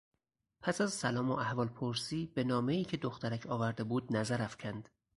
[0.61, 4.89] پس از سلام و احوالپرسیبه نامهای که دخترک آورده بود نظر افکند.